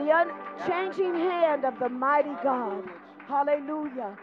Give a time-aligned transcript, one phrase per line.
[0.00, 2.84] the unchanging hand of the mighty God.
[3.28, 4.16] Hallelujah.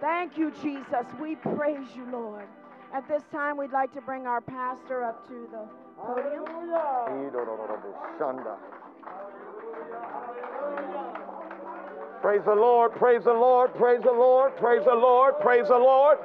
[0.00, 1.06] Thank you, Jesus.
[1.20, 2.44] We praise you, Lord.
[2.94, 5.68] At this time, we'd like to bring our pastor up to the
[6.00, 6.44] podium.
[12.22, 16.18] Praise the Lord, praise the Lord, praise the Lord, praise the Lord, praise the Lord.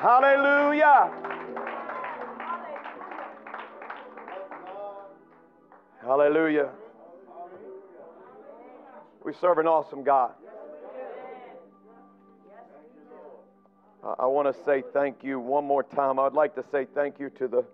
[0.00, 1.31] Hallelujah.
[6.12, 6.68] Hallelujah.
[9.24, 10.32] We serve an awesome God.
[14.18, 16.18] I want to say thank you one more time.
[16.18, 17.64] I'd like to say thank you to the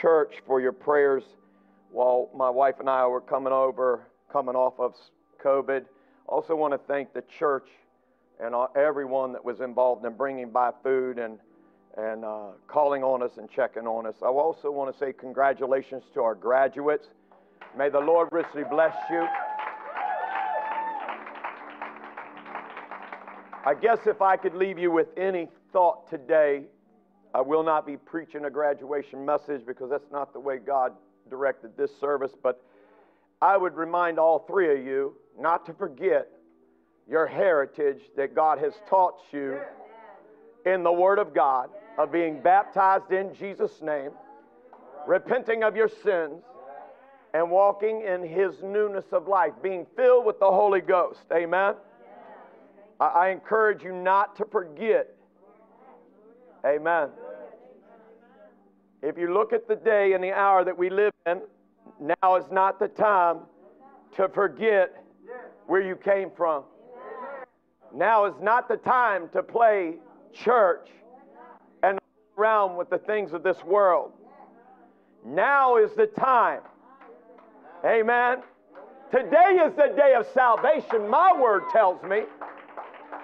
[0.00, 1.22] church for your prayers
[1.92, 4.00] while my wife and I were coming over,
[4.32, 4.94] coming off of
[5.40, 5.84] COVID.
[6.26, 7.68] Also, want to thank the church
[8.40, 11.38] and everyone that was involved in bringing by food and
[11.96, 14.16] and uh, calling on us and checking on us.
[14.22, 17.06] I also want to say congratulations to our graduates.
[17.76, 19.26] May the Lord richly bless you.
[23.66, 26.62] I guess if I could leave you with any thought today,
[27.34, 30.92] I will not be preaching a graduation message because that's not the way God
[31.28, 32.62] directed this service, but
[33.42, 36.28] I would remind all three of you not to forget
[37.06, 39.58] your heritage that God has taught you
[40.64, 44.12] in the Word of God of being baptized in Jesus' name,
[45.06, 46.42] repenting of your sins,
[47.34, 51.20] and walking in His newness of life, being filled with the Holy Ghost.
[51.32, 51.74] Amen.
[52.98, 55.14] I, encourage you not to forget.
[56.64, 57.10] Amen.
[59.02, 61.42] If you look at the day and the hour that we live in,
[62.00, 63.40] now is not the time
[64.16, 65.04] to forget
[65.66, 66.64] where you came from.
[67.94, 69.96] Now is not the time to play
[70.32, 70.88] church
[71.82, 71.98] and
[72.36, 74.12] around with the things of this world.
[75.24, 76.60] Now is the time.
[77.84, 78.38] Amen.
[79.10, 82.22] Today is the day of salvation, my word tells me.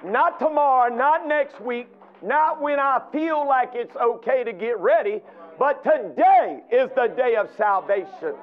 [0.05, 1.89] Not tomorrow, not next week,
[2.23, 5.21] not when I feel like it's okay to get ready,
[5.59, 8.35] but today is the day of salvation.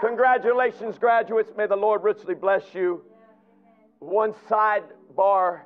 [0.00, 1.50] Congratulations, graduates.
[1.56, 3.04] May the Lord richly bless you.
[4.00, 5.60] One sidebar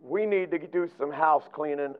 [0.00, 1.94] we need to do some house cleaning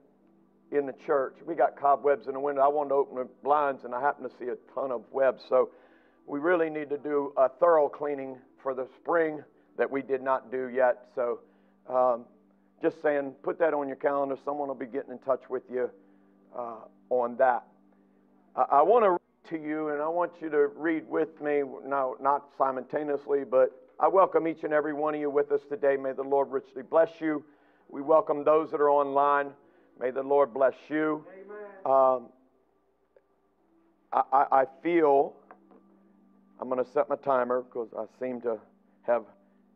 [0.70, 1.36] in the church.
[1.46, 2.62] We got cobwebs in the window.
[2.62, 5.44] I wanted to open the blinds, and I happen to see a ton of webs.
[5.48, 5.70] So
[6.26, 9.42] we really need to do a thorough cleaning for the spring
[9.76, 11.06] that we did not do yet.
[11.14, 11.40] So
[11.88, 12.24] um,
[12.80, 14.36] just saying, put that on your calendar.
[14.44, 15.90] Someone will be getting in touch with you
[16.56, 16.76] uh,
[17.10, 17.64] on that.
[18.54, 19.18] I, I want to read
[19.50, 24.08] to you, and I want you to read with me, no, not simultaneously, but I
[24.08, 25.96] welcome each and every one of you with us today.
[25.96, 27.44] May the Lord richly bless you.
[27.88, 29.50] We welcome those that are online.
[30.00, 31.24] May the Lord bless you.
[31.84, 32.28] Um,
[34.12, 35.34] I, I, feel
[36.62, 38.56] I'm going to set my timer because I seem to
[39.02, 39.24] have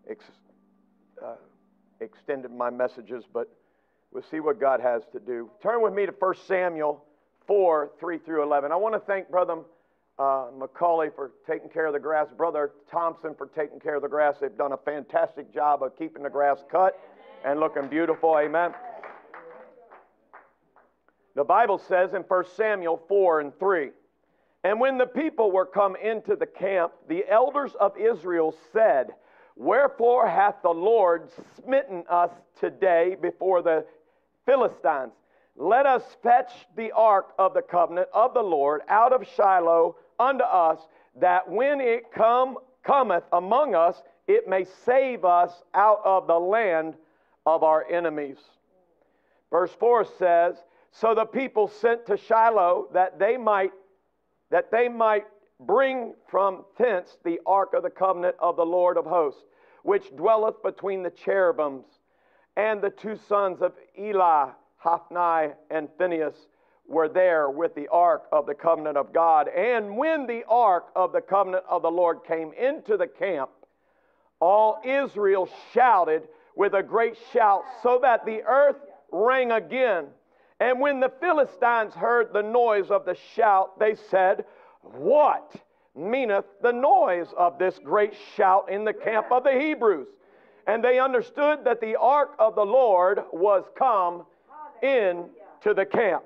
[0.09, 0.25] ex,
[1.21, 1.35] uh,
[2.01, 3.49] extended my messages, but
[4.13, 5.51] we'll see what God has to do.
[5.61, 7.05] Turn with me to 1 Samuel
[7.49, 8.71] 4 3 through 11.
[8.71, 9.57] I want to thank Brother
[10.21, 14.09] uh, McCauley for taking care of the grass, Brother Thompson for taking care of the
[14.09, 14.37] grass.
[14.41, 16.97] They've done a fantastic job of keeping the grass cut
[17.45, 18.39] and looking beautiful.
[18.39, 18.73] Amen.
[21.35, 23.91] The Bible says in 1 Samuel 4 and 3
[24.67, 29.11] And when the people were come into the camp, the elders of Israel said,
[29.55, 33.87] Wherefore hath the Lord smitten us today before the
[34.45, 35.13] Philistines?
[35.55, 40.43] Let us fetch the ark of the covenant of the Lord out of Shiloh unto
[40.43, 40.81] us,
[41.21, 46.97] that when it come cometh among us, it may save us out of the land
[47.47, 48.39] of our enemies.
[49.49, 50.57] Verse 4 says,
[50.91, 53.71] So the people sent to Shiloh that they might
[54.51, 55.25] that they might
[55.61, 59.43] bring from thence the ark of the covenant of the Lord of hosts,
[59.83, 61.85] which dwelleth between the cherubims.
[62.57, 66.47] And the two sons of Eli, Hophni and Phinehas,
[66.89, 69.49] were there with the ark of the covenant of God.
[69.49, 73.51] And when the ark of the covenant of the Lord came into the camp,
[74.41, 78.77] all Israel shouted with a great shout, so that the earth
[79.13, 80.07] rang again.
[80.61, 84.45] And when the Philistines heard the noise of the shout, they said,
[84.81, 85.55] What
[85.95, 90.09] meaneth the noise of this great shout in the camp of the Hebrews?
[90.67, 94.25] And they understood that the ark of the Lord was come
[94.83, 95.27] in
[95.63, 96.25] to the camp.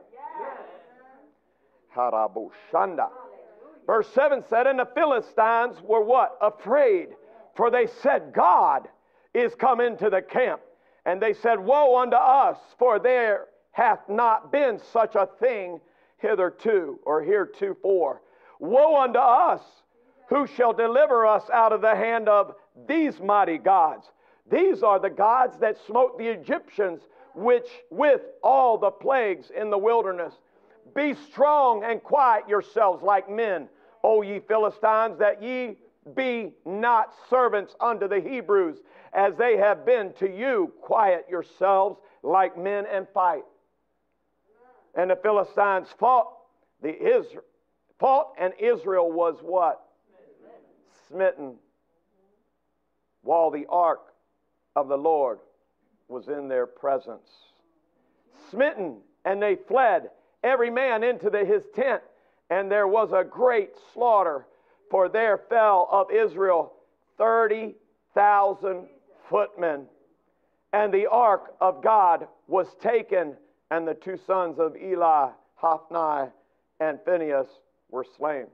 [1.94, 3.08] Harabushanda.
[3.86, 6.38] Verse 7 said, And the Philistines were what?
[6.40, 7.08] Afraid.
[7.56, 8.88] For they said, God
[9.34, 10.60] is come into the camp.
[11.04, 15.80] And they said, Woe unto us, for there hath not been such a thing
[16.18, 18.22] hitherto or heretofore.
[18.58, 19.62] Woe unto us!
[20.28, 22.54] Who shall deliver us out of the hand of
[22.86, 24.06] these mighty gods?
[24.50, 27.02] These are the gods that smote the Egyptians,
[27.34, 30.34] which with all the plagues in the wilderness.
[30.94, 33.68] Be strong and quiet yourselves like men,
[34.02, 35.76] O ye Philistines, that ye
[36.14, 38.78] be not servants unto the Hebrews,
[39.12, 40.72] as they have been to you.
[40.80, 43.42] Quiet yourselves like men and fight.
[44.94, 46.28] And the Philistines fought
[46.82, 47.44] the Israel
[47.98, 49.82] fought, and Israel was what?
[51.08, 51.56] Smitten.
[53.22, 54.00] While the ark
[54.74, 55.38] of the Lord
[56.08, 57.28] was in their presence.
[58.50, 60.10] Smitten, and they fled,
[60.42, 62.02] every man into the, his tent,
[62.48, 64.46] and there was a great slaughter,
[64.90, 66.72] for there fell of Israel
[67.18, 68.88] 30,000
[69.28, 69.84] footmen.
[70.72, 73.36] And the ark of God was taken,
[73.70, 76.30] and the two sons of Eli, Hophni,
[76.80, 77.46] and Phinehas
[77.90, 78.46] were slain.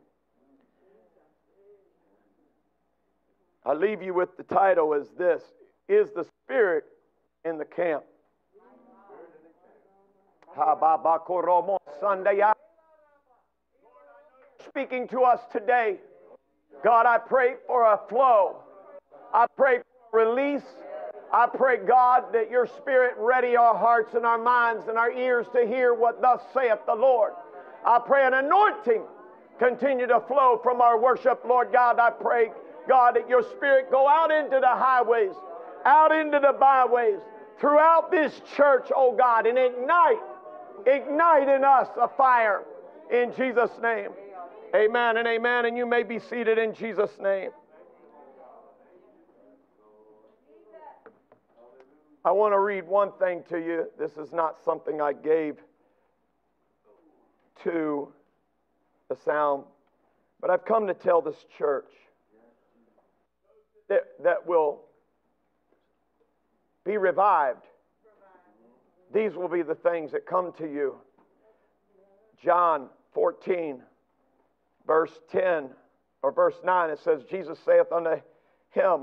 [3.64, 5.42] I leave you with the title as this
[5.88, 6.84] Is the Spirit
[7.44, 8.04] in the Camp?
[14.68, 15.96] Speaking to us today,
[16.84, 18.62] God, I pray for a flow.
[19.32, 19.78] I pray
[20.10, 20.62] for release.
[21.32, 25.46] I pray, God, that your Spirit ready our hearts and our minds and our ears
[25.54, 27.32] to hear what thus saith the Lord.
[27.84, 29.02] I pray an anointing
[29.58, 31.98] continue to flow from our worship, Lord God.
[31.98, 32.50] I pray,
[32.88, 35.34] God, that your Spirit go out into the highways,
[35.84, 37.20] out into the byways,
[37.58, 40.18] throughout this church, oh God, and ignite,
[40.86, 42.64] ignite in us a fire
[43.10, 44.10] in Jesus' name.
[44.74, 45.66] Amen and amen.
[45.66, 47.50] And you may be seated in Jesus' name.
[52.26, 53.86] I want to read one thing to you.
[53.96, 55.58] This is not something I gave
[57.62, 58.12] to
[59.08, 59.62] the sound,
[60.40, 61.88] but I've come to tell this church
[63.88, 64.80] that, that will
[66.84, 67.62] be revived.
[69.14, 70.96] These will be the things that come to you.
[72.42, 73.80] John 14,
[74.84, 75.68] verse 10
[76.24, 78.20] or verse 9, it says, Jesus saith unto
[78.70, 79.02] him,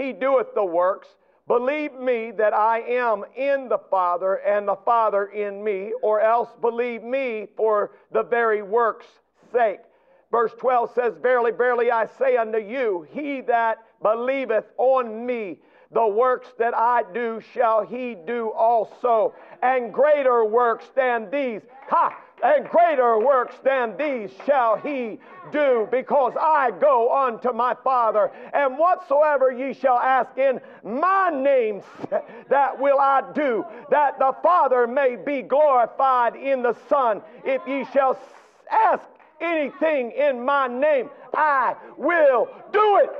[0.00, 1.08] He doeth the works.
[1.46, 6.48] Believe me that I am in the Father and the Father in me, or else
[6.60, 9.06] believe me for the very works'
[9.52, 9.80] sake.
[10.30, 15.58] Verse 12 says, Verily, verily, I say unto you, he that believeth on me,
[15.90, 21.62] the works that I do shall he do also, and greater works than these.
[21.88, 22.16] Ha!
[22.42, 25.18] And greater works than these shall he
[25.52, 28.30] do, because I go unto my Father.
[28.52, 31.82] And whatsoever ye shall ask in my name,
[32.48, 37.22] that will I do, that the Father may be glorified in the Son.
[37.44, 38.18] If ye shall
[38.70, 39.04] ask
[39.40, 43.10] anything in my name, I will do it.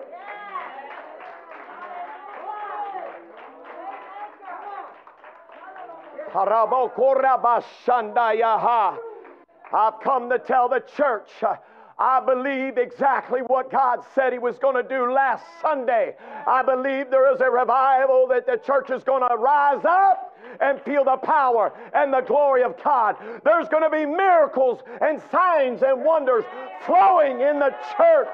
[9.73, 11.29] I've come to tell the church.
[11.43, 11.57] Uh,
[11.99, 16.17] I believe exactly what God said He was going to do last Sunday.
[16.47, 20.81] I believe there is a revival that the church is going to rise up and
[20.81, 23.17] feel the power and the glory of God.
[23.45, 26.45] There's going to be miracles and signs and wonders
[26.87, 28.29] flowing in the church.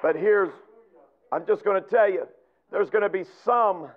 [0.00, 0.50] But here's,
[1.32, 2.28] I'm just going to tell you,
[2.70, 3.88] there's going to be some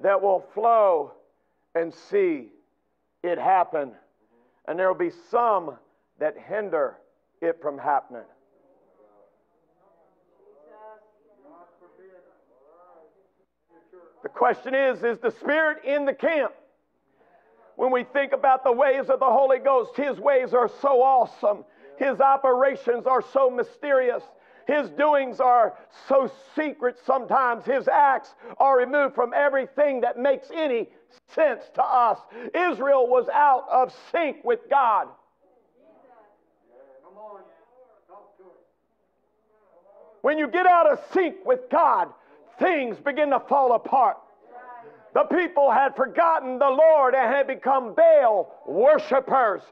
[0.00, 1.12] that will flow
[1.74, 2.48] and see
[3.22, 3.92] it happen.
[4.66, 5.76] And there will be some
[6.18, 6.96] that hinder
[7.40, 8.22] it from happening.
[14.22, 16.52] The question is Is the Spirit in the camp?
[17.76, 21.64] When we think about the ways of the Holy Ghost, His ways are so awesome,
[21.98, 24.22] His operations are so mysterious.
[24.66, 25.74] His doings are
[26.08, 27.66] so secret sometimes.
[27.66, 30.88] His acts are removed from everything that makes any
[31.34, 32.18] sense to us.
[32.54, 35.08] Israel was out of sync with God.
[40.22, 42.08] When you get out of sync with God,
[42.58, 44.16] things begin to fall apart.
[45.12, 49.62] The people had forgotten the Lord and had become Baal worshippers.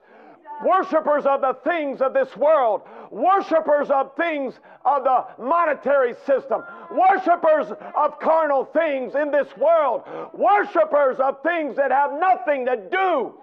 [0.65, 4.55] Worshippers of the things of this world, worshippers of things
[4.85, 7.67] of the monetary system, worshippers
[7.97, 10.03] of carnal things in this world,
[10.33, 13.35] worshippers of things that have nothing to do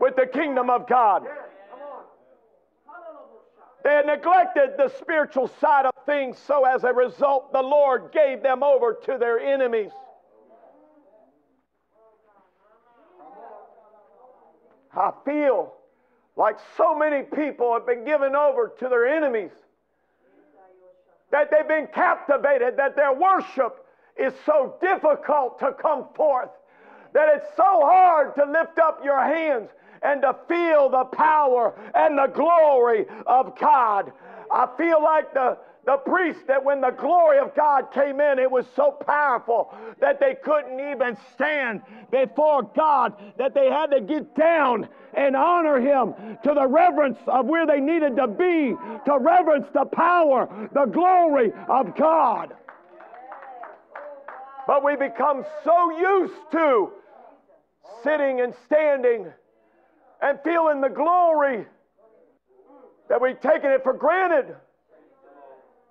[0.00, 1.26] with the kingdom of God.
[3.84, 8.42] They had neglected the spiritual side of things, so as a result, the Lord gave
[8.42, 9.90] them over to their enemies.
[14.96, 15.74] I feel
[16.36, 19.50] like so many people have been given over to their enemies,
[21.30, 26.50] that they've been captivated, that their worship is so difficult to come forth,
[27.14, 29.70] that it's so hard to lift up your hands
[30.02, 34.12] and to feel the power and the glory of God.
[34.50, 38.50] I feel like the the priests that when the glory of God came in, it
[38.50, 44.36] was so powerful that they couldn't even stand before God, that they had to get
[44.36, 49.66] down and honor Him to the reverence of where they needed to be, to reverence
[49.74, 52.54] the power, the glory of God.
[54.68, 56.92] But we become so used to
[58.04, 59.26] sitting and standing
[60.20, 61.66] and feeling the glory
[63.08, 64.54] that we've taken it for granted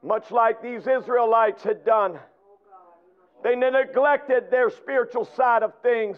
[0.03, 2.19] much like these Israelites had done.
[3.43, 6.17] They neglected their spiritual side of things.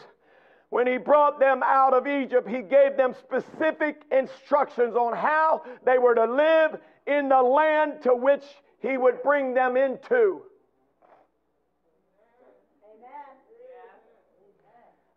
[0.69, 5.99] When he brought them out of Egypt, he gave them specific instructions on how they
[5.99, 8.43] were to live in the land to which
[8.79, 10.41] he would bring them into.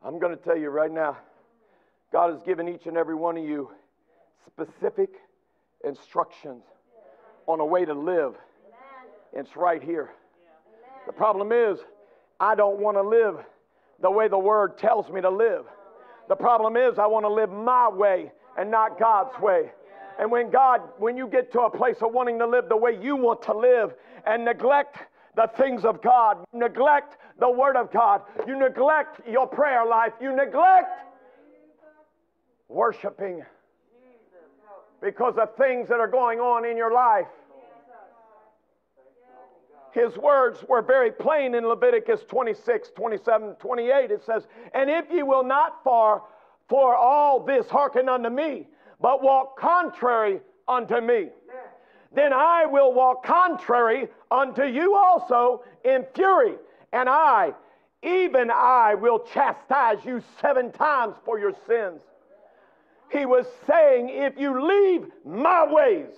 [0.04, 1.16] I'm going to tell you right now,
[2.12, 3.70] God has given each and every one of you
[4.46, 5.11] specific
[5.85, 6.62] instructions
[7.46, 8.35] on a way to live
[9.37, 10.11] it's right here.
[11.07, 11.78] The problem is,
[12.40, 13.45] I don't want to live
[14.00, 15.64] the way the Word tells me to live.
[16.28, 19.71] The problem is, I want to live my way and not God's way.
[20.19, 22.99] And when God, when you get to a place of wanting to live the way
[23.00, 23.95] you want to live
[24.26, 24.97] and neglect
[25.37, 30.35] the things of God, neglect the Word of God, you neglect your prayer life, you
[30.35, 31.02] neglect
[32.69, 33.45] worshiping
[35.02, 37.26] because of things that are going on in your life
[39.96, 44.10] his words were very plain in Leviticus 26, 27, 28.
[44.10, 46.22] It says, And if ye will not for,
[46.68, 48.68] for all this hearken unto me,
[49.00, 51.30] but walk contrary unto me,
[52.14, 56.56] then I will walk contrary unto you also in fury,
[56.92, 57.54] and I,
[58.02, 62.02] even I, will chastise you seven times for your sins.
[63.10, 66.12] He was saying, If you leave my ways,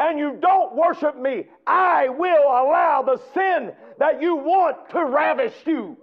[0.00, 5.54] and you don't worship me, I will allow the sin that you want to ravish
[5.66, 5.96] you.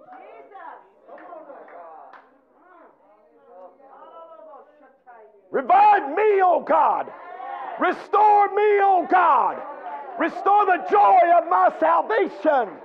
[5.52, 7.12] Revive me, O God.
[7.80, 9.58] Restore me, O God.
[10.20, 12.78] Restore the joy of my salvation.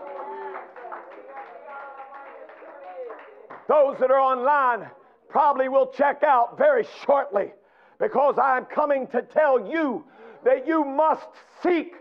[3.68, 4.88] Those that are online
[5.28, 7.52] probably will check out very shortly
[8.00, 10.04] because I'm coming to tell you
[10.44, 11.26] that you must
[11.62, 11.94] seek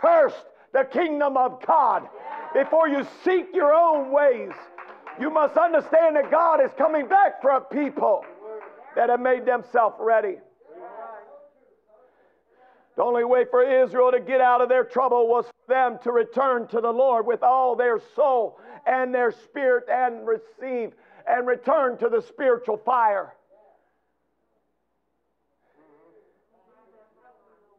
[0.00, 0.36] first
[0.72, 2.08] the kingdom of God
[2.54, 4.52] before you seek your own ways.
[5.20, 8.24] You must understand that God is coming back for a people
[8.96, 10.36] that have made themselves ready.
[12.96, 16.12] The only way for Israel to get out of their trouble was for them to
[16.12, 20.92] return to the Lord with all their soul and their spirit and receive
[21.26, 23.34] and return to the spiritual fire.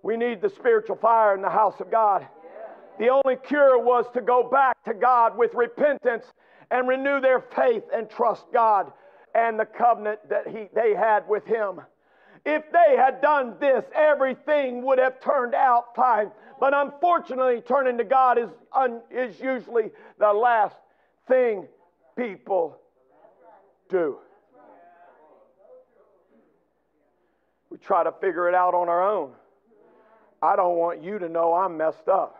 [0.04, 2.28] We need the spiritual fire in the house of God.
[3.00, 6.26] The only cure was to go back to God with repentance
[6.70, 8.92] and renew their faith and trust God
[9.34, 11.82] and the covenant that he, they had with Him.
[12.46, 16.32] If they had done this, everything would have turned out fine.
[16.60, 20.76] But unfortunately, turning to God is, un, is usually the last
[21.28, 21.68] thing
[22.18, 22.80] people
[23.90, 24.18] do.
[27.70, 29.32] We try to figure it out on our own.
[30.42, 32.38] I don't want you to know I'm messed up.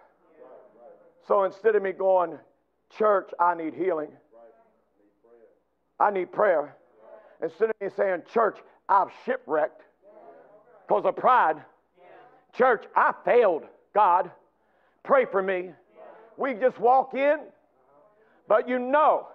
[1.28, 2.38] So instead of me going,
[2.98, 4.10] church, I need healing,
[6.00, 6.76] I need prayer.
[7.44, 8.58] Instead of me saying, church,
[8.90, 9.82] I've shipwrecked
[10.88, 11.58] because of pride,
[12.58, 13.64] church, I failed.
[13.94, 14.32] God,
[15.04, 15.72] pray for me.
[16.38, 17.40] We just walk in,
[18.48, 19.28] but you know,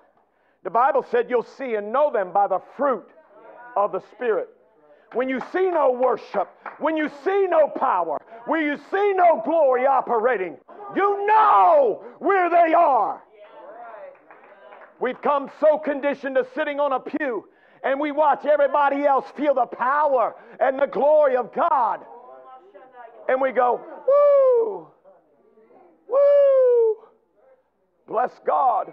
[0.64, 3.08] the Bible said you'll see and know them by the fruit
[3.76, 4.48] of the Spirit
[5.12, 6.48] when you see no worship,
[6.78, 10.56] when you see no power, when you see no glory operating,
[10.94, 13.22] you know where they are.
[15.00, 17.46] We've come so conditioned to sitting on a pew
[17.82, 22.00] and we watch everybody else feel the power and the glory of God.
[23.28, 24.88] And we go, woo,
[26.08, 26.96] woo,
[28.08, 28.92] bless God.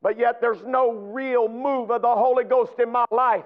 [0.00, 3.44] But yet there's no real move of the Holy Ghost in my life.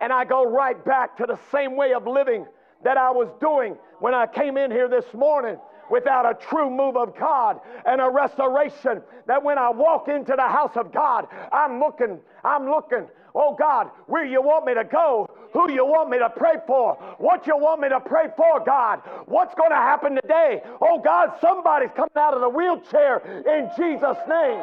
[0.00, 2.46] And I go right back to the same way of living
[2.84, 5.58] that I was doing when I came in here this morning
[5.90, 10.48] without a true move of God and a restoration that when I walk into the
[10.48, 15.28] house of God, I'm looking, I'm looking, oh God, where you want me to go,
[15.52, 19.00] who you want me to pray for, what you want me to pray for, God,
[19.26, 20.62] what's going to happen today.
[20.80, 24.62] Oh God, somebody's coming out of the wheelchair in Jesus' name.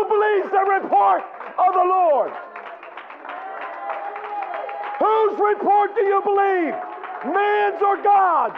[0.00, 1.22] Who believes the report
[1.58, 2.32] of the Lord?
[4.98, 6.74] Whose report do you believe?
[7.34, 8.56] Man's or God's?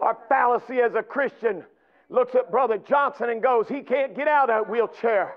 [0.00, 1.64] Our fallacy as a Christian
[2.08, 5.34] looks at Brother Johnson and goes, He can't get out of that wheelchair.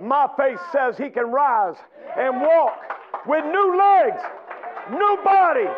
[0.00, 1.76] My faith says he can rise
[2.16, 2.76] and walk
[3.24, 4.20] with new legs,
[4.90, 5.68] new body,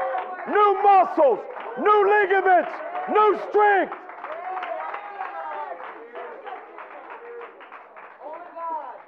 [0.48, 1.38] new muscles,
[1.78, 2.70] new ligaments,
[3.10, 3.94] new strength.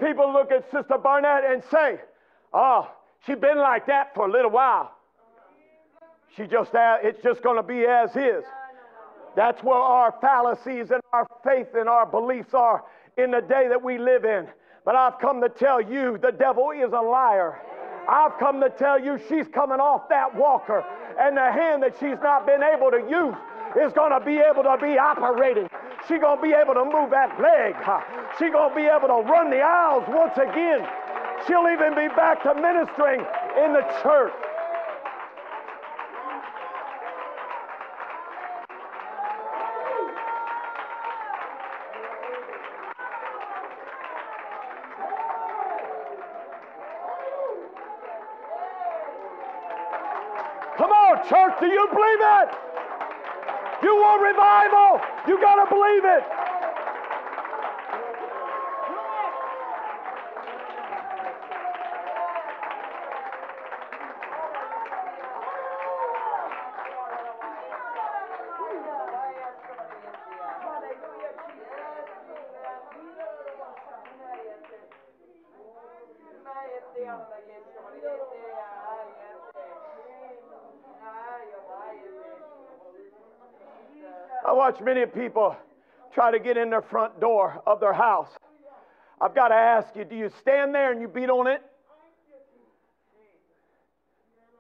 [0.01, 2.01] People look at Sister Barnett and say,
[2.53, 4.93] ah, oh, she's been like that for a little while.
[6.37, 8.45] She just, uh, it's just going to be as is.
[9.37, 12.85] That's where our fallacies and our faith and our beliefs are
[13.17, 14.47] in the day that we live in.
[14.85, 17.59] But I've come to tell you the devil is a liar.
[18.09, 20.85] I've come to tell you she's coming off that walker,
[21.19, 23.37] and the hand that she's not been able to use
[23.77, 25.69] is going to be able to be operating.
[26.09, 27.75] She's going to be able to move that leg.
[28.39, 30.87] She's going to be able to run the aisles once again.
[31.47, 33.21] She'll even be back to ministering
[33.59, 34.33] in the church.
[55.27, 56.46] You got to believe it.
[84.67, 85.57] Watch many people
[86.13, 88.31] try to get in their front door of their house.
[89.21, 91.63] I've got to ask you do you stand there and you beat on it?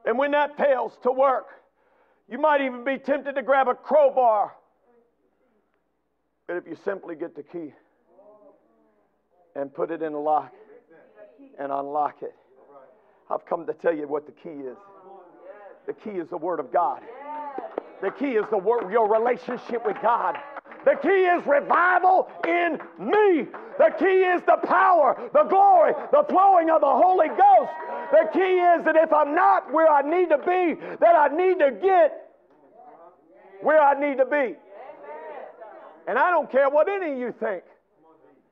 [0.05, 1.47] And when that fails to work,
[2.29, 4.53] you might even be tempted to grab a crowbar.
[6.47, 7.73] But if you simply get the key
[9.57, 10.53] and put it in the lock
[11.59, 12.35] and unlock it,
[13.29, 14.77] I've come to tell you what the key is.
[15.89, 17.03] The key is the Word of God.
[18.03, 20.37] The key is the word, your relationship with God.
[20.85, 23.49] The key is revival in me.
[23.79, 27.73] The key is the power, the glory, the flowing of the Holy Ghost.
[28.13, 31.59] The key is that if I'm not where I need to be, that I need
[31.59, 32.27] to get
[33.63, 34.55] where I need to be.
[36.07, 37.65] And I don't care what any of you think.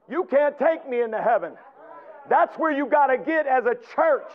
[0.09, 1.53] You can't take me into heaven.
[2.29, 4.31] That's where you got to get as a church.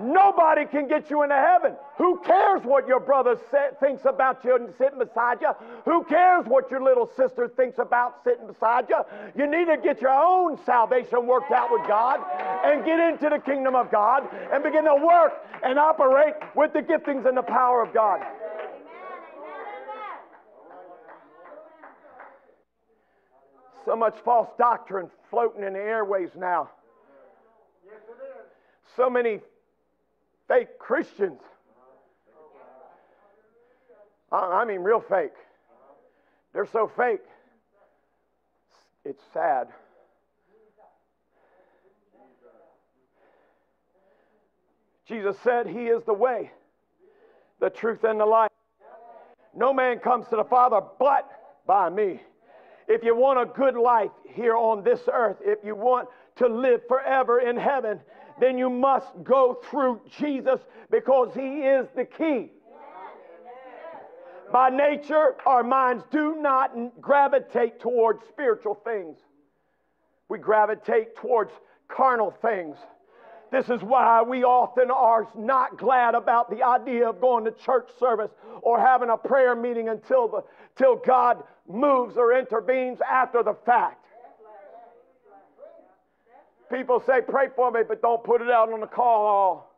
[0.00, 1.74] Nobody can get you into heaven.
[1.96, 5.52] Who cares what your brother say, thinks about you and sitting beside you?
[5.84, 8.98] Who cares what your little sister thinks about sitting beside you?
[9.36, 12.20] You need to get your own salvation worked out with God
[12.64, 15.32] and get into the kingdom of God and begin to work
[15.62, 18.20] and operate with the giftings and the power of God.
[23.86, 26.70] So much false doctrine floating in the airways now.
[28.96, 29.40] So many
[30.48, 31.40] fake Christians.
[34.32, 35.32] I mean, real fake.
[36.52, 37.20] They're so fake.
[39.04, 39.68] It's sad.
[45.06, 46.50] Jesus said, He is the way,
[47.60, 48.50] the truth, and the life.
[49.54, 51.30] No man comes to the Father but
[51.66, 52.20] by me.
[52.88, 56.82] If you want a good life here on this earth, if you want to live
[56.88, 58.00] forever in heaven,
[58.40, 62.50] then you must go through Jesus because He is the key.
[64.52, 69.18] By nature, our minds do not gravitate towards spiritual things.
[70.28, 71.52] We gravitate towards
[71.88, 72.76] carnal things.
[73.50, 77.88] This is why we often are not glad about the idea of going to church
[77.98, 78.30] service
[78.62, 80.44] or having a prayer meeting until, the,
[80.76, 84.04] till God moves or intervenes after the fact.
[86.72, 89.72] People say, Pray for me, but don't put it out on the call.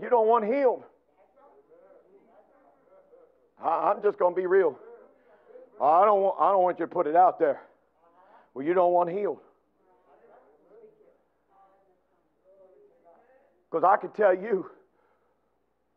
[0.00, 0.84] You don't want healed.
[3.62, 4.78] I'm just going to be real.
[5.80, 7.60] I don't, want, I don't want you to put it out there.
[8.54, 9.40] Well, you don't want healed.
[13.70, 14.70] Because I can tell you,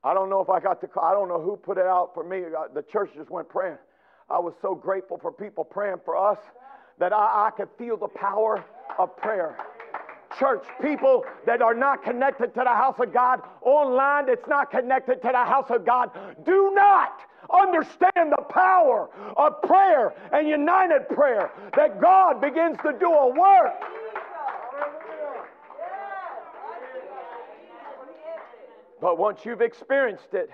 [0.04, 2.24] I don't know if I got the, I don't know who put it out for
[2.24, 2.44] me.
[2.46, 3.78] Uh, the church just went praying.
[4.30, 6.38] I was so grateful for people praying for us
[7.00, 8.64] that I, I could feel the power
[8.98, 9.56] of prayer.
[10.38, 15.22] Church, people that are not connected to the house of God, online that's not connected
[15.22, 16.12] to the house of God,
[16.46, 17.20] do not
[17.52, 23.74] understand the power of prayer and united prayer that God begins to do a work.
[29.02, 30.50] But once you've experienced it,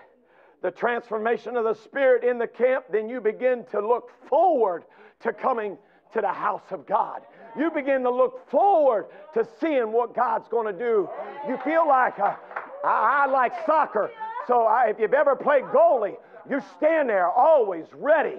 [0.61, 4.83] the transformation of the Spirit in the camp, then you begin to look forward
[5.21, 5.77] to coming
[6.15, 7.21] to the house of God.
[7.58, 11.08] You begin to look forward to seeing what God's going to do.
[11.47, 12.36] You feel like, uh,
[12.84, 14.10] I, I, like soccer,
[14.47, 16.15] so I, if you've ever played goalie,
[16.49, 18.38] you stand there always ready,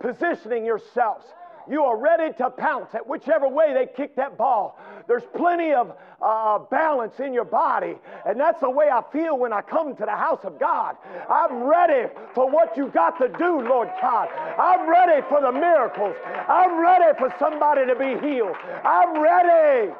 [0.00, 1.26] positioning yourselves.
[1.68, 4.78] You are ready to pounce at whichever way they kick that ball.
[5.06, 7.96] There's plenty of uh, balance in your body,
[8.26, 10.96] and that's the way I feel when I come to the house of God.
[11.28, 14.28] I'm ready for what you got to do, Lord God.
[14.58, 16.16] I'm ready for the miracles.
[16.48, 18.56] I'm ready for somebody to be healed.
[18.84, 19.92] I'm ready.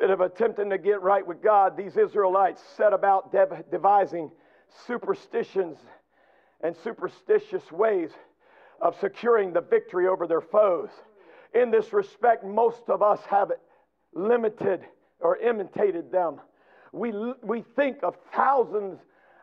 [0.00, 4.30] Instead of attempting to get right with God, these Israelites set about dev- devising
[4.86, 5.76] superstitions
[6.60, 8.10] and superstitious ways
[8.80, 10.90] of securing the victory over their foes.
[11.52, 13.50] In this respect, most of us have
[14.14, 14.84] limited
[15.18, 16.40] or imitated them.
[16.92, 19.00] We, we think of thousands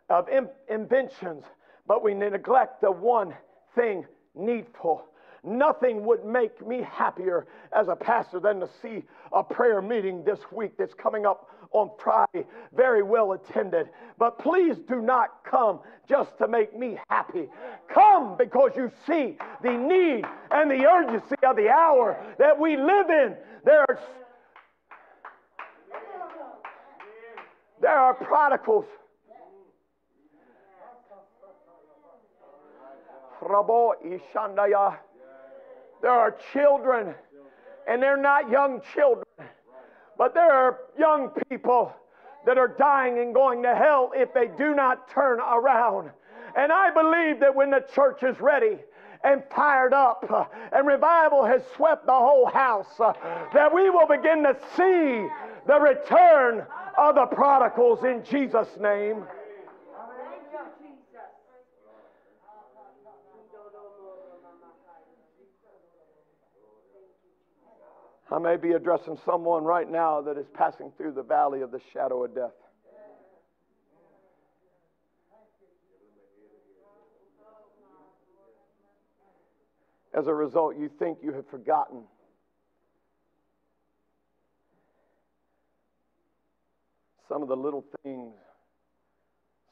[0.09, 1.43] of in, inventions,
[1.85, 3.33] but we neglect the one
[3.75, 5.03] thing needful
[5.45, 10.39] Nothing would make me happier as a pastor than to see a prayer meeting this
[10.51, 13.89] week that's coming up on Friday, very well attended.
[14.17, 17.49] But please do not come just to make me happy.
[17.93, 23.09] Come because you see the need and the urgency of the hour that we live
[23.09, 23.35] in.
[23.65, 23.99] There's
[27.81, 28.85] there are prodigals.
[33.41, 34.97] Rabo Ishandaya.
[36.01, 37.15] There are children,
[37.87, 39.25] and they're not young children,
[40.17, 41.93] but there are young people
[42.45, 46.11] that are dying and going to hell if they do not turn around.
[46.55, 48.77] And I believe that when the church is ready,
[49.23, 50.23] and fired up,
[50.71, 52.87] and revival has swept the whole house,
[53.53, 55.27] that we will begin to see
[55.65, 56.63] the return
[56.97, 59.23] of the prodigals in Jesus' name.
[68.31, 71.79] I may be addressing someone right now that is passing through the valley of the
[71.93, 72.51] shadow of death.
[80.17, 82.03] As a result, you think you have forgotten.
[87.27, 88.33] Some of the little things,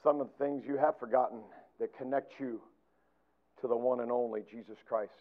[0.04, 1.39] some of the things you have forgotten
[1.80, 2.60] that connect you
[3.62, 5.12] to the one and only Jesus Christ.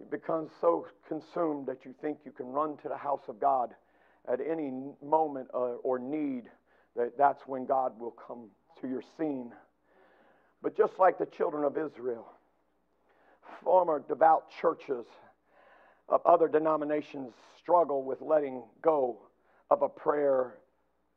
[0.00, 3.74] You become so consumed that you think you can run to the house of God
[4.30, 4.70] at any
[5.04, 6.44] moment uh, or need
[6.96, 8.48] that that's when God will come
[8.80, 9.52] to your scene.
[10.62, 12.26] But just like the children of Israel,
[13.62, 15.06] former devout churches
[16.08, 19.18] of other denominations struggle with letting go
[19.70, 20.58] of a prayer,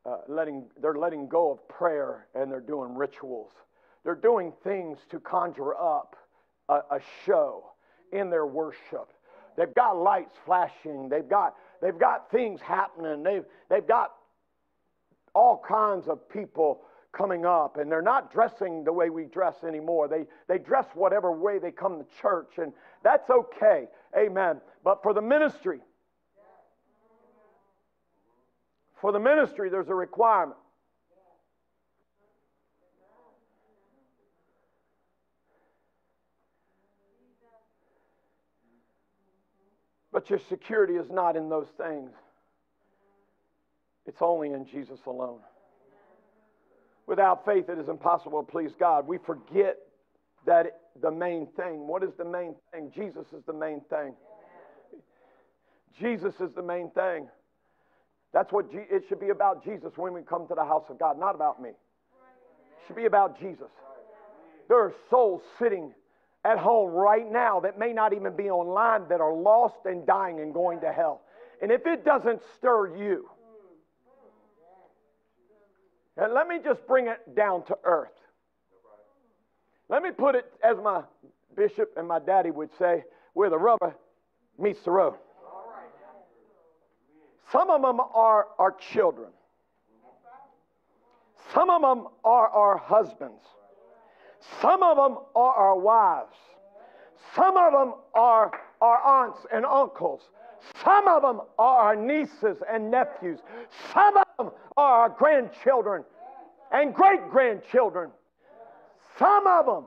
[0.05, 3.51] uh, letting, they're letting go of prayer and they're doing rituals.
[4.03, 6.15] They're doing things to conjure up
[6.69, 7.70] a, a show
[8.11, 9.11] in their worship.
[9.57, 11.09] They've got lights flashing.
[11.09, 13.23] They've got, they've got things happening.
[13.23, 14.11] They've, they've got
[15.33, 20.07] all kinds of people coming up, and they're not dressing the way we dress anymore.
[20.07, 22.71] They, they dress whatever way they come to church, and
[23.03, 23.87] that's okay.
[24.17, 24.61] Amen.
[24.83, 25.81] But for the ministry,
[28.99, 30.57] for the ministry, there's a requirement.
[40.21, 42.11] But your security is not in those things,
[44.05, 45.39] it's only in Jesus alone.
[47.07, 49.07] Without faith, it is impossible to please God.
[49.07, 49.77] We forget
[50.45, 50.67] that
[51.01, 51.87] the main thing.
[51.87, 52.91] What is the main thing?
[52.93, 54.13] Jesus is the main thing.
[55.99, 57.27] Jesus is the main thing.
[58.31, 60.99] That's what G- it should be about Jesus when we come to the house of
[60.99, 61.69] God, not about me.
[61.69, 61.75] It
[62.85, 63.71] should be about Jesus.
[64.67, 65.95] There are souls sitting
[66.43, 70.39] at home right now that may not even be online that are lost and dying
[70.39, 71.21] and going to hell.
[71.61, 73.29] And if it doesn't stir you,
[76.17, 78.09] and let me just bring it down to earth.
[79.89, 81.03] Let me put it as my
[81.55, 83.95] bishop and my daddy would say, where the rubber
[84.57, 85.15] meets the road.
[87.51, 89.29] Some of them are our children.
[91.53, 93.41] Some of them are our husbands.
[94.61, 96.35] Some of them are our wives.
[97.35, 98.51] Some of them are
[98.81, 100.21] our aunts and uncles.
[100.83, 103.39] Some of them are our nieces and nephews.
[103.93, 106.03] Some of them are our grandchildren
[106.71, 108.11] and great grandchildren.
[109.17, 109.85] Some of them.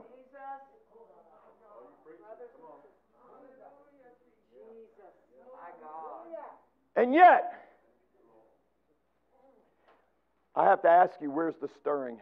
[6.97, 7.51] And yet,
[10.55, 12.19] I have to ask you, where's the stirring?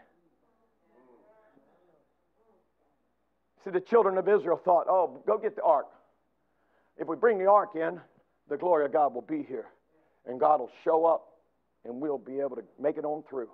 [3.64, 5.88] See, the children of Israel thought, oh, go get the ark.
[6.98, 8.00] If we bring the ark in,
[8.50, 9.68] the glory of God will be here.
[10.26, 11.30] And God will show up
[11.86, 13.50] and we'll be able to make it on through.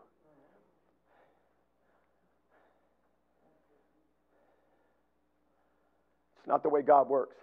[6.39, 7.36] It's not the way God works.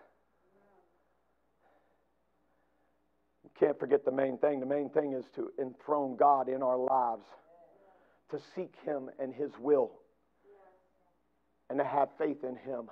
[3.44, 4.60] You can't forget the main thing.
[4.60, 7.24] The main thing is to enthrone God in our lives,
[8.30, 9.92] to seek Him and His will,
[11.70, 12.90] and to have faith in Him.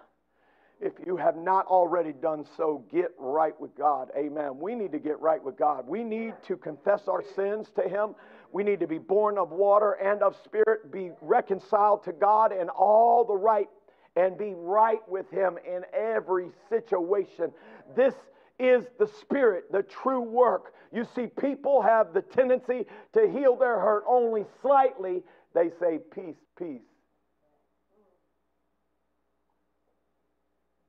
[0.81, 4.11] If you have not already done so, get right with God.
[4.17, 4.59] Amen.
[4.59, 5.87] We need to get right with God.
[5.87, 8.15] We need to confess our sins to Him.
[8.53, 12.69] We need to be born of water and of spirit, be reconciled to God in
[12.69, 13.69] all the right,
[14.17, 17.53] and be right with Him in every situation.
[17.97, 18.15] This
[18.59, 20.75] is the Spirit, the true work.
[20.93, 25.23] You see, people have the tendency to heal their hurt only slightly.
[25.55, 26.83] They say, Peace, peace.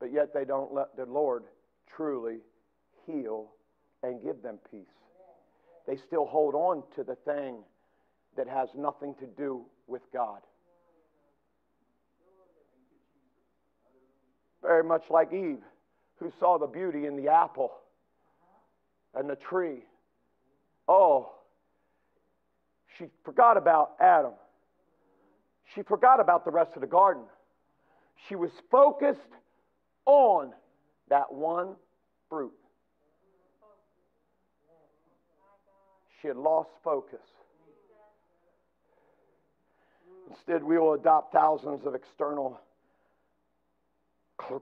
[0.06, 1.46] But yet they don't let the Lord
[1.96, 2.38] truly
[3.08, 3.48] heal
[4.04, 4.86] and give them peace.
[5.88, 7.63] They still hold on to the thing
[8.38, 10.41] that has nothing to do with God.
[14.62, 15.63] Very much like Eve,
[16.20, 17.72] who saw the beauty in the apple
[19.15, 19.86] and the tree.
[20.88, 21.32] Oh,
[23.00, 24.34] she forgot about Adam.
[25.74, 27.24] She forgot about the rest of the garden.
[28.30, 29.32] She was focused
[30.06, 30.54] on
[31.10, 31.76] that one
[32.30, 32.54] fruit.
[36.22, 37.20] She had lost focus.
[40.30, 42.60] Instead, we will adopt thousands of external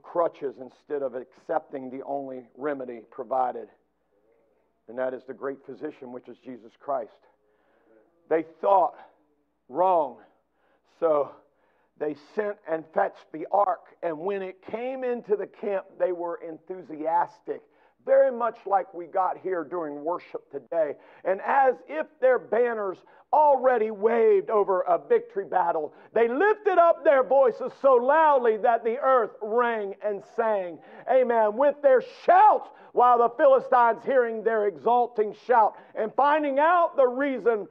[0.02, 3.68] crutches instead of accepting the only remedy provided,
[4.88, 7.10] and that is the great physician, which is Jesus Christ.
[8.28, 8.94] They thought
[9.68, 10.18] wrong,
[11.00, 11.32] so
[11.98, 16.40] they sent and fetched the ark, and when it came into the camp, they were
[16.46, 17.62] enthusiastic.
[18.06, 20.94] Very much like we got here during worship today.
[21.24, 22.98] And as if their banners
[23.32, 28.98] already waved over a victory battle, they lifted up their voices so loudly that the
[28.98, 30.78] earth rang and sang.
[31.10, 31.56] Amen.
[31.56, 37.66] With their shouts, while the Philistines, hearing their exulting shout and finding out the reason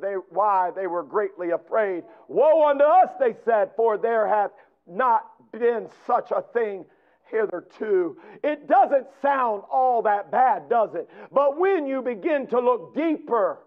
[0.00, 2.04] they, why they were greatly afraid.
[2.28, 4.52] Woe unto us, they said, for there hath
[4.86, 6.86] not been such a thing
[7.30, 8.16] hitherto.
[8.42, 11.08] It doesn't sound all that bad, does it?
[11.32, 13.58] But when you begin to look deeper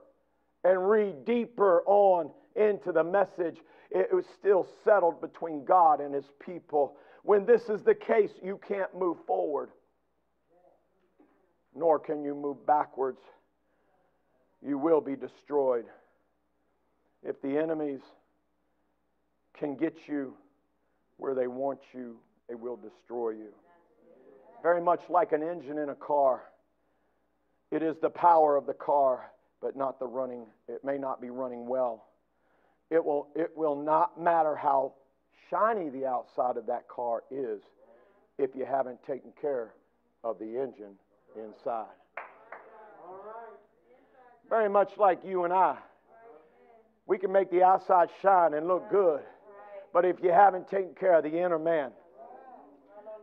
[0.63, 3.57] and read deeper on into the message,
[3.91, 6.97] it was still settled between God and his people.
[7.23, 9.69] When this is the case, you can't move forward,
[11.75, 13.19] nor can you move backwards
[14.65, 15.85] you will be destroyed.
[17.23, 18.01] If the enemies
[19.57, 20.33] can get you
[21.17, 22.17] where they want you,
[22.47, 23.53] they will destroy you.
[24.63, 26.43] Very much like an engine in a car.
[27.71, 29.31] It is the power of the car,
[29.61, 30.45] but not the running.
[30.67, 32.05] It may not be running well.
[32.89, 34.93] It will, it will not matter how
[35.49, 37.61] shiny the outside of that car is
[38.37, 39.73] if you haven't taken care
[40.23, 40.95] of the engine
[41.35, 41.85] inside.
[44.49, 45.77] Very much like you and I.
[47.05, 49.21] We can make the outside shine and look good,
[49.93, 51.91] but if you haven't taken care of the inner man,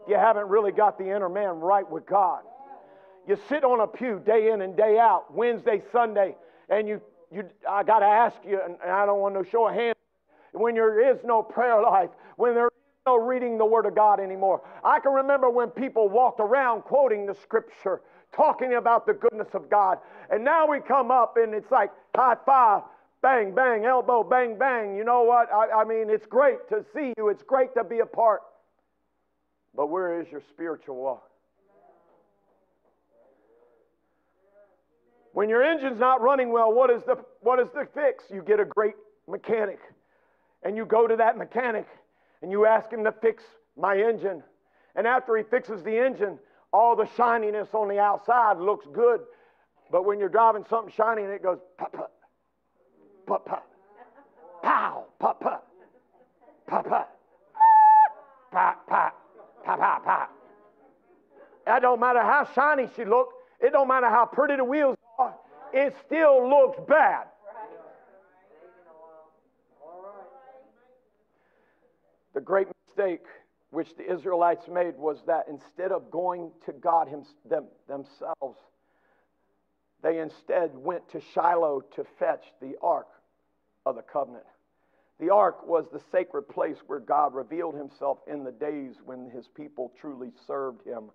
[0.08, 2.42] you haven't really got the inner man right with God.
[3.26, 6.36] You sit on a pew day in and day out, Wednesday, Sunday,
[6.68, 7.00] and you,
[7.32, 9.94] you I got to ask you, and I don't want to show a hand,
[10.52, 12.72] when there is no prayer life, when there is
[13.06, 14.62] no reading the Word of God anymore.
[14.84, 19.70] I can remember when people walked around quoting the Scripture, talking about the goodness of
[19.70, 19.98] God.
[20.30, 22.82] And now we come up and it's like high five,
[23.22, 24.96] bang, bang, elbow, bang, bang.
[24.96, 25.52] You know what?
[25.52, 28.42] I, I mean, it's great to see you, it's great to be a part.
[29.76, 31.30] But where is your spiritual walk?
[35.32, 38.24] When your engine's not running well, what is the, what is the fix?
[38.32, 38.94] You get a great
[39.28, 39.80] mechanic.
[40.62, 41.86] And you go to that mechanic
[42.40, 43.42] and you ask him to fix
[43.76, 44.44] my engine.
[44.94, 46.38] And after he fixes the engine,
[46.72, 49.20] all the shininess on the outside looks good.
[49.90, 52.12] But when you're driving something shiny and it goes pop, pop,
[53.26, 53.66] pop, pop,
[54.62, 55.66] pow, pop, pop,
[56.68, 57.18] pop, pop,
[58.52, 59.23] pop, pop,
[59.64, 60.30] pop, pop, pop.
[61.66, 63.28] That don't matter how shiny she look.
[63.60, 65.34] It don't matter how pretty the wheels are.
[65.72, 67.24] It still looks bad.
[72.34, 73.22] The great mistake
[73.70, 78.58] which the Israelites made was that instead of going to God him, them, themselves,
[80.02, 83.06] they instead went to Shiloh to fetch the Ark
[83.86, 84.44] of the Covenant.
[85.20, 89.46] The Ark was the sacred place where God revealed himself in the days when his
[89.48, 91.10] people truly served him.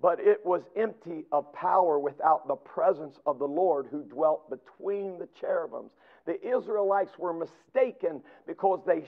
[0.00, 5.18] But it was empty of power without the presence of the Lord who dwelt between
[5.18, 5.90] the cherubims.
[6.24, 9.04] The Israelites were mistaken because they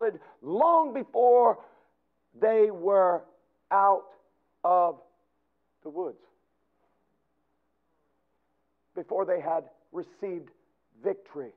[0.00, 1.58] shouted long before
[2.40, 3.24] they were
[3.72, 4.04] out
[4.62, 5.00] of
[5.82, 6.22] the woods,
[8.94, 10.50] before they had received
[11.02, 11.50] victory,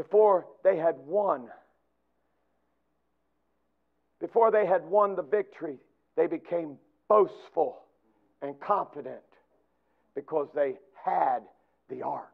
[0.00, 1.46] before they had won.
[4.18, 5.76] Before they had won the victory,
[6.16, 7.82] they became boastful
[8.40, 9.20] and confident
[10.14, 11.40] because they had
[11.90, 12.32] the ark.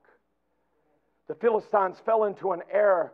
[1.27, 3.13] The Philistines fell into an error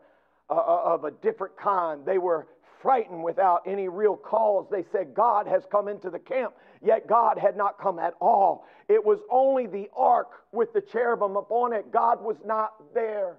[0.50, 2.04] uh, uh, of a different kind.
[2.04, 2.46] They were
[2.82, 4.66] frightened without any real cause.
[4.70, 8.66] They said God has come into the camp, yet God had not come at all.
[8.90, 11.90] It was only the ark with the cherubim upon it.
[11.90, 13.38] God was not there.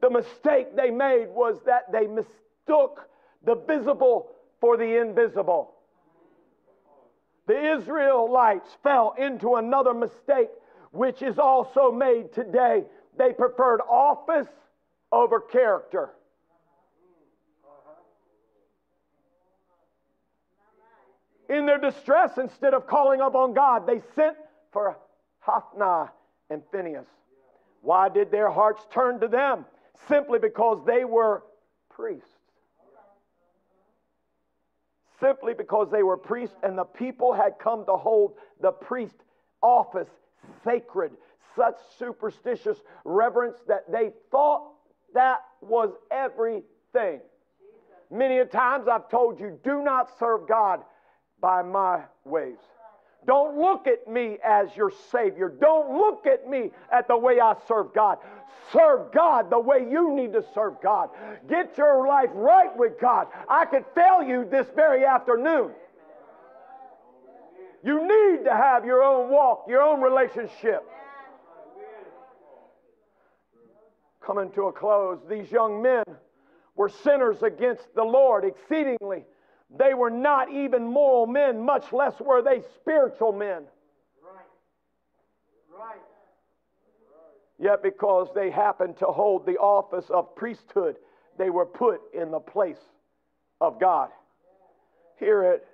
[0.00, 3.08] The mistake they made was that they mistook
[3.44, 5.74] the visible for the invisible.
[7.46, 10.50] The Israelites fell into another mistake,
[10.92, 12.84] which is also made today.
[13.18, 14.48] They preferred office
[15.12, 16.10] over character.
[21.48, 24.36] In their distress, instead of calling upon God, they sent
[24.72, 24.96] for
[25.40, 26.08] Hophni
[26.48, 27.06] and Phinehas.
[27.82, 29.64] Why did their hearts turn to them?
[30.08, 31.44] Simply because they were
[31.88, 32.40] priests
[35.20, 39.16] simply because they were priests and the people had come to hold the priest
[39.62, 40.08] office
[40.64, 41.12] sacred.
[41.54, 44.72] Such superstitious reverence that they thought
[45.14, 47.20] that was everything.
[48.10, 50.80] Many a times I've told you, do not serve God
[51.40, 52.58] by my ways.
[53.26, 55.48] Don't look at me as your Savior.
[55.48, 58.18] Don't look at me at the way I serve God.
[58.72, 61.10] Serve God the way you need to serve God.
[61.48, 63.26] Get your life right with God.
[63.48, 65.72] I could fail you this very afternoon.
[67.82, 70.84] You need to have your own walk, your own relationship.
[74.24, 76.04] Coming to a close, these young men
[76.76, 79.24] were sinners against the Lord exceedingly.
[79.78, 83.62] They were not even moral men, much less were they spiritual men.
[84.22, 84.46] Right.
[85.78, 86.00] Right.
[87.58, 90.96] Yet, because they happened to hold the office of priesthood,
[91.38, 92.80] they were put in the place
[93.60, 94.08] of God.
[95.18, 95.66] Here, it,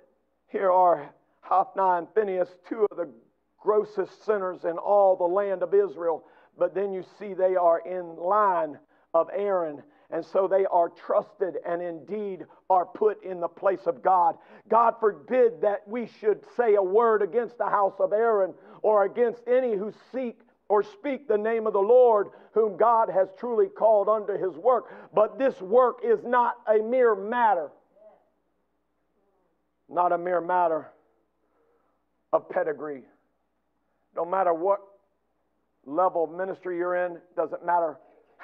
[0.49, 1.09] here are
[1.41, 3.09] Hophni and Phinehas, two of the
[3.57, 6.25] grossest sinners in all the land of Israel.
[6.57, 8.77] But then you see they are in line
[9.13, 14.01] of Aaron and so they are trusted and indeed are put in the place of
[14.01, 14.35] God.
[14.69, 19.41] God forbid that we should say a word against the house of Aaron or against
[19.47, 20.39] any who seek
[20.69, 24.93] or speak the name of the Lord, whom God has truly called unto his work.
[25.13, 27.69] But this work is not a mere matter,
[29.89, 30.87] not a mere matter
[32.31, 33.03] of pedigree.
[34.15, 34.79] No matter what
[35.85, 37.97] level of ministry you're in, doesn't matter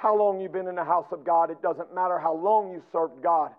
[0.04, 1.50] how long you've been in the house of God.
[1.50, 3.52] It doesn't matter how long you served God.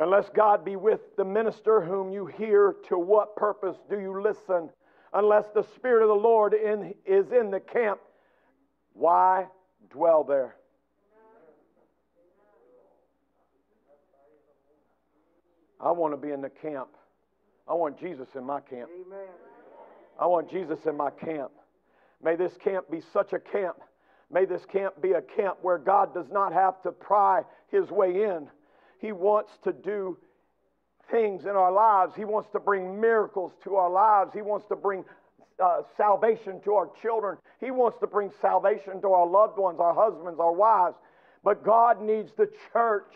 [0.00, 4.68] Unless God be with the minister whom you hear, to what purpose do you listen?
[5.12, 8.00] Unless the Spirit of the Lord in, is in the camp,
[8.94, 9.46] why
[9.92, 10.56] dwell there?
[15.80, 16.88] I want to be in the camp.
[17.68, 18.90] I want Jesus in my camp.
[20.18, 21.52] I want Jesus in my camp.
[22.20, 23.76] May this camp be such a camp
[24.34, 28.24] May this camp be a camp where God does not have to pry his way
[28.24, 28.48] in.
[29.00, 30.18] He wants to do
[31.08, 32.14] things in our lives.
[32.16, 34.32] He wants to bring miracles to our lives.
[34.34, 35.04] He wants to bring
[35.62, 37.38] uh, salvation to our children.
[37.60, 40.96] He wants to bring salvation to our loved ones, our husbands, our wives.
[41.44, 43.12] But God needs the church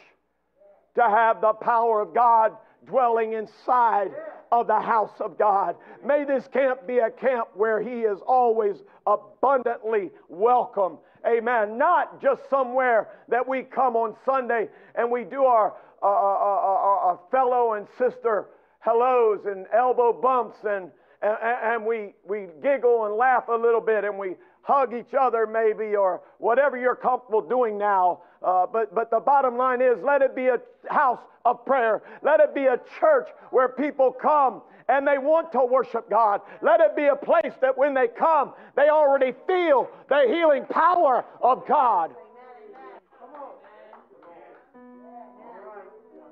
[0.95, 2.53] to have the power of God
[2.87, 4.13] dwelling inside
[4.53, 5.75] of the house of God.
[6.05, 10.99] May this camp be a camp where He is always abundantly welcome.
[11.27, 11.79] Amen.
[11.79, 17.13] Not just somewhere that we come on Sunday and we do our, uh, uh, uh,
[17.13, 18.47] uh fellow and sister
[18.81, 20.91] hellos and elbow bumps and,
[21.23, 25.47] and, and we, we giggle and laugh a little bit and we hug each other
[25.47, 28.21] maybe or whatever you're comfortable doing now.
[28.43, 32.03] Uh, but, but the bottom line is let it be a house of prayer.
[32.23, 36.41] Let it be a church where people come and they want to worship God.
[36.63, 41.25] Let it be a place that when they come, they already feel the healing power
[41.43, 42.15] of God.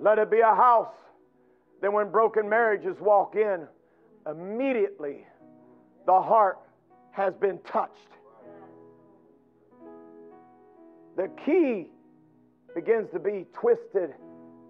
[0.00, 0.94] Let it be a house
[1.80, 3.66] that when broken marriages walk in,
[4.30, 5.26] immediately
[6.06, 6.58] the heart
[7.12, 8.16] has been touched
[11.16, 11.86] the key
[12.74, 14.14] begins to be twisted,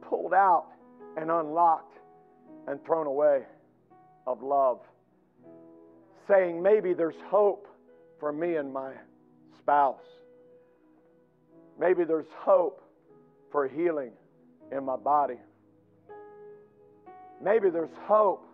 [0.01, 0.66] pulled out,
[1.16, 1.99] and unlocked
[2.68, 3.43] and thrown away
[4.27, 4.81] of love.
[6.29, 7.68] Saying, maybe there's hope
[8.18, 8.93] for me and my
[9.59, 10.03] spouse.
[11.79, 12.83] Maybe there's hope
[13.53, 14.12] for healing
[14.72, 15.39] in my body.
[17.43, 18.47] Maybe there's hope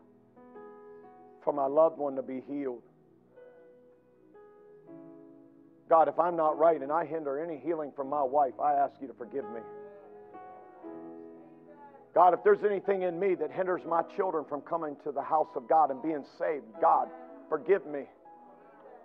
[1.45, 2.83] for my loved one to be healed.
[5.89, 8.95] God, if I'm not right and I hinder any healing from my wife, I ask
[9.01, 9.61] you to forgive me.
[12.15, 15.49] God, if there's anything in me that hinders my children from coming to the house
[15.57, 17.09] of God and being saved, God,
[17.49, 18.03] forgive me.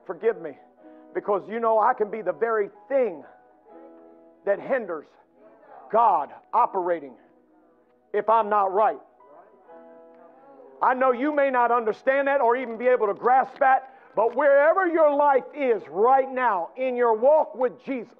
[0.05, 0.58] Forgive me.
[1.14, 3.24] Because you know I can be the very thing
[4.45, 5.08] that hinders
[5.91, 7.14] God operating
[8.14, 8.99] if I'm not right.
[10.82, 14.36] I know you may not understand that or even be able to grasp that, but
[14.36, 18.14] wherever your life is right now in your walk with Jesus,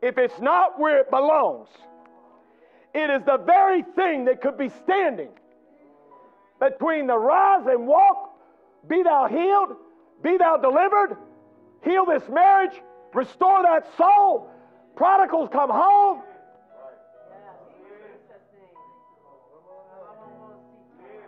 [0.00, 1.68] if it's not where it belongs,
[2.94, 5.30] it is the very thing that could be standing
[6.60, 8.36] between the rise and walk,
[8.88, 9.76] be thou healed,
[10.22, 11.16] be thou delivered,
[11.82, 12.80] heal this marriage,
[13.14, 14.48] restore that soul,
[14.94, 16.22] prodigals come home.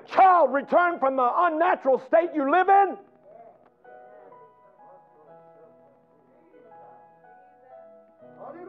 [0.06, 2.96] Child, return from the unnatural state you live in.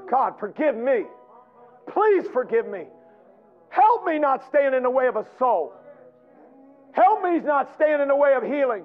[0.10, 1.04] God, forgive me.
[1.96, 2.84] Please forgive me.
[3.70, 5.74] Help me not stand in the way of a soul.
[6.92, 8.84] Help me not stand in the way of healing.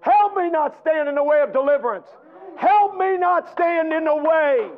[0.00, 2.08] Help me not stand in the way of deliverance.
[2.56, 4.68] Help me not stand in the way.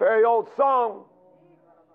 [0.00, 1.04] Very old song.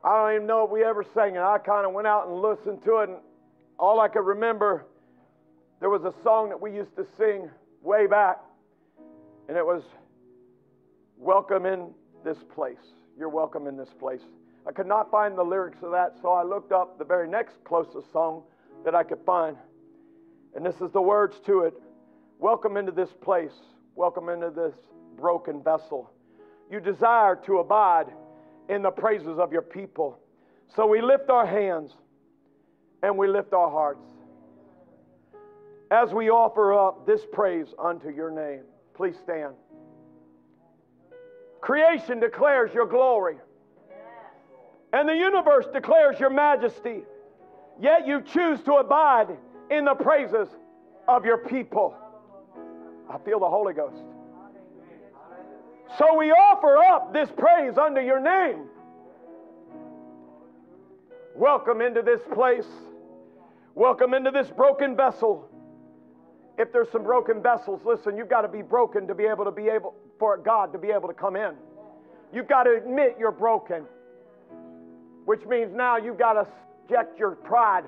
[0.01, 1.41] I don't even know if we ever sang it.
[1.41, 3.17] I kind of went out and listened to it, and
[3.77, 4.85] all I could remember,
[5.81, 7.49] there was a song that we used to sing
[7.81, 8.39] way back,
[9.49, 9.83] and it was
[11.17, 11.91] Welcome in
[12.23, 12.93] this place.
[13.17, 14.21] You're welcome in this place.
[14.67, 17.63] I could not find the lyrics of that, so I looked up the very next
[17.63, 18.43] closest song
[18.83, 19.55] that I could find.
[20.55, 21.73] And this is the words to it
[22.37, 23.53] Welcome into this place.
[23.95, 24.75] Welcome into this
[25.15, 26.11] broken vessel.
[26.69, 28.07] You desire to abide
[28.67, 30.19] in the praises of your people.
[30.75, 31.91] So we lift our hands
[33.03, 34.05] and we lift our hearts
[35.91, 38.63] as we offer up this praise unto your name.
[38.93, 39.53] Please stand.
[41.61, 43.37] Creation declares your glory,
[44.93, 47.03] and the universe declares your majesty.
[47.79, 49.35] Yet you choose to abide
[49.69, 50.47] in the praises
[51.07, 51.95] of your people.
[53.09, 54.01] I feel the Holy Ghost.
[55.97, 58.67] So we offer up this praise under your name.
[61.35, 62.67] Welcome into this place.
[63.75, 65.49] Welcome into this broken vessel.
[66.57, 69.51] If there's some broken vessels, listen, you've got to be broken to be able to
[69.51, 71.53] be able for God to be able to come in.
[72.33, 73.85] You've got to admit you're broken,
[75.25, 76.47] which means now you've got to
[76.87, 77.83] subject your pride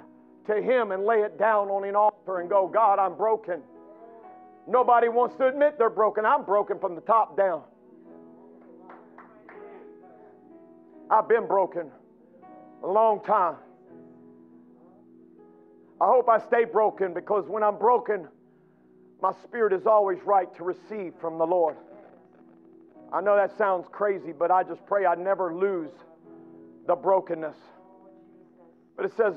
[0.47, 3.61] to Him and lay it down on an altar and go, God, I'm broken.
[4.67, 6.25] Nobody wants to admit they're broken.
[6.25, 7.61] I'm broken from the top down.
[11.09, 11.89] I've been broken
[12.83, 13.55] a long time.
[16.01, 18.27] I hope I stay broken because when I'm broken,
[19.21, 21.75] my spirit is always right to receive from the Lord.
[23.11, 25.91] I know that sounds crazy, but I just pray I never lose
[26.87, 27.57] the brokenness.
[28.95, 29.35] But it says,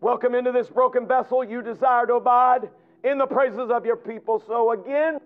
[0.00, 1.42] Welcome into this broken vessel.
[1.42, 2.68] You desire to abide
[3.02, 4.42] in the praises of your people.
[4.46, 5.18] So again,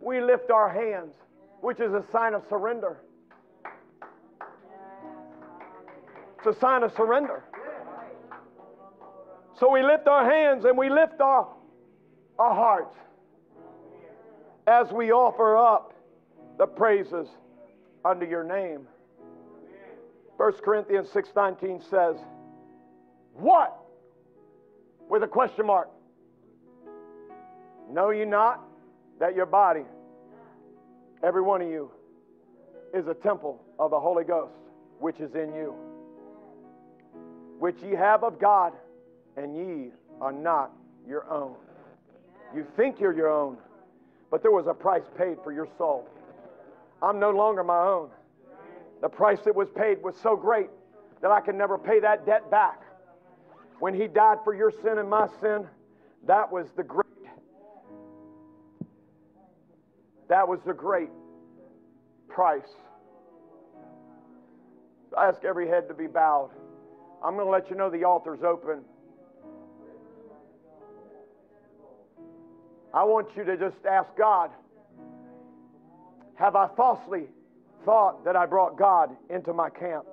[0.00, 1.12] we lift our hands,
[1.60, 2.98] which is a sign of surrender.
[6.38, 7.42] It's a sign of surrender.
[9.58, 11.48] So we lift our hands and we lift our,
[12.38, 12.96] our hearts
[14.66, 15.94] as we offer up
[16.58, 17.28] the praises
[18.04, 18.86] under your name.
[20.36, 22.16] 1 Corinthians 6:19 says,
[23.34, 23.76] "What?"
[25.08, 25.88] with a question mark.
[27.88, 28.60] Know ye not
[29.18, 29.84] that your body,
[31.22, 31.90] every one of you,
[32.92, 34.54] is a temple of the Holy Ghost,
[34.98, 35.74] which is in you,
[37.58, 38.72] which ye have of God,
[39.36, 40.72] and ye are not
[41.06, 41.56] your own.
[42.54, 43.56] You think you're your own,
[44.30, 46.08] but there was a price paid for your soul.
[47.02, 48.10] I'm no longer my own.
[49.02, 50.68] The price that was paid was so great
[51.20, 52.80] that I can never pay that debt back.
[53.80, 55.66] When He died for your sin and my sin,
[56.26, 57.04] that was the great.
[60.28, 61.10] That was the great
[62.28, 62.62] price.
[65.16, 66.50] I ask every head to be bowed.
[67.22, 68.84] I'm going to let you know the altar's open.
[72.94, 74.50] I want you to just ask God
[76.36, 77.24] Have I falsely
[77.84, 80.06] thought that I brought God into my camp?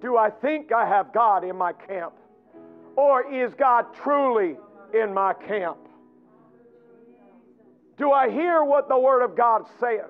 [0.00, 2.14] Do I think I have God in my camp?
[2.96, 4.56] Or is God truly
[4.94, 5.76] in my camp?
[7.98, 10.00] Do I hear what the Word of God's saying?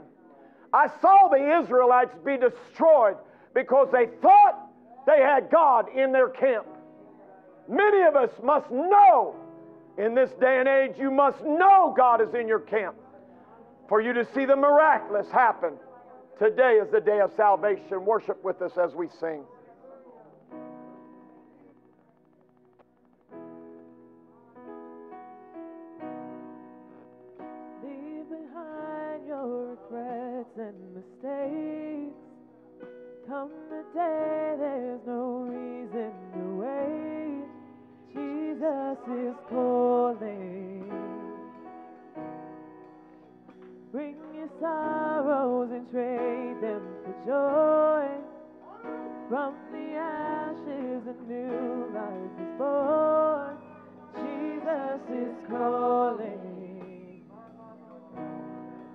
[0.73, 3.17] I saw the Israelites be destroyed
[3.55, 4.71] because they thought
[5.07, 6.67] they had God in their camp.
[7.69, 9.35] Many of us must know
[9.99, 12.97] in this day and age, you must know God is in your camp
[13.89, 15.73] for you to see the miraculous happen.
[16.39, 18.05] Today is the day of salvation.
[18.05, 19.45] Worship with us as we sing.
[30.61, 32.19] And mistakes.
[33.29, 36.28] Come the day there's no reason.
[39.07, 40.85] Jesus is calling.
[43.93, 48.09] Bring your sorrows and trade them for joy.
[49.29, 53.57] From the ashes, a new life is born.
[54.17, 57.23] Jesus is calling.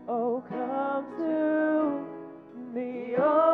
[0.07, 2.05] Oh, come to
[2.73, 3.43] the altar.
[3.45, 3.52] Oh.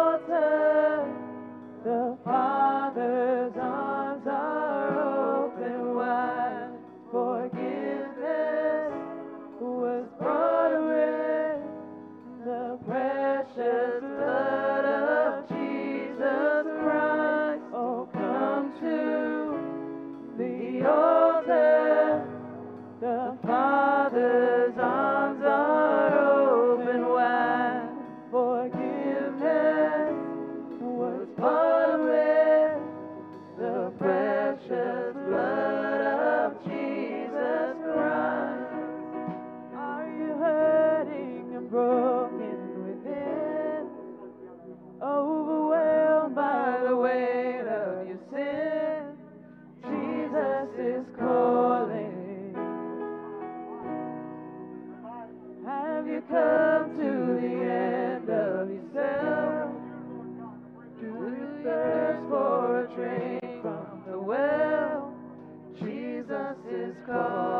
[66.89, 67.58] Is calling.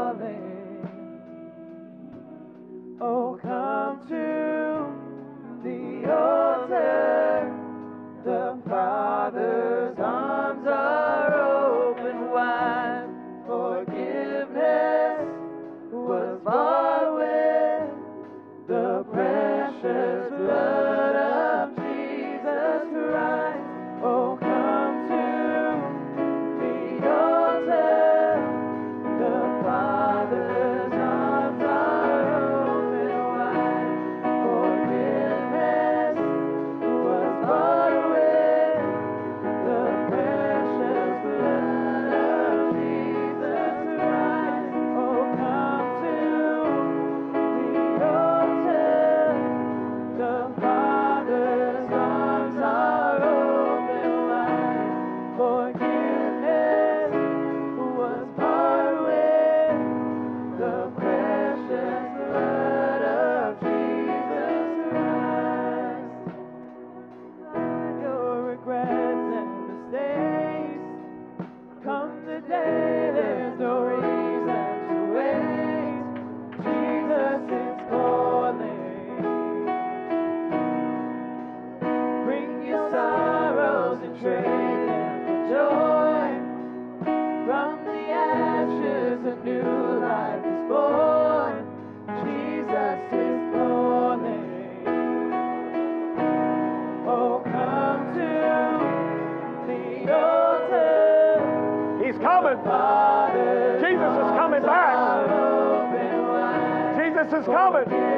[107.88, 108.09] Is